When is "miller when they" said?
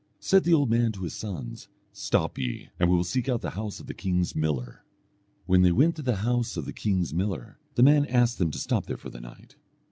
4.35-5.71